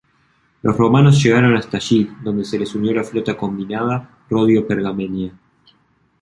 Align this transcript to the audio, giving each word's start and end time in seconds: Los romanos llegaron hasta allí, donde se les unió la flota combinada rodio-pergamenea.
Los 0.63 0.75
romanos 0.77 1.21
llegaron 1.21 1.55
hasta 1.55 1.77
allí, 1.77 2.09
donde 2.23 2.43
se 2.43 2.57
les 2.57 2.73
unió 2.73 2.91
la 2.91 3.03
flota 3.03 3.37
combinada 3.37 4.17
rodio-pergamenea. 4.31 5.33